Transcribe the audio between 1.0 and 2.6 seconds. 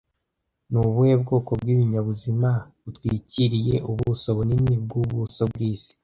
bwoko bw’ibinyabuzima